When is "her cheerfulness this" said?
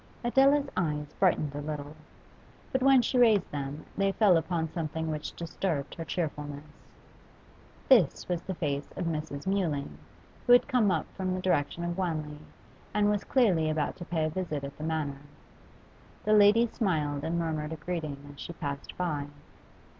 5.93-8.27